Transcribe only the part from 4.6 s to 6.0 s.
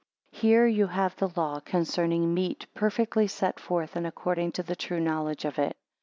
the true knowledge of it.